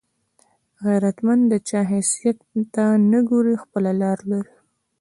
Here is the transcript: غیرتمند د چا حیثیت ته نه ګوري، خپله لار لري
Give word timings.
غیرتمند 0.85 1.43
د 1.51 1.53
چا 1.69 1.81
حیثیت 1.93 2.37
ته 2.73 2.85
نه 3.11 3.19
ګوري، 3.29 3.55
خپله 3.63 3.91
لار 4.01 4.19
لري 4.31 4.55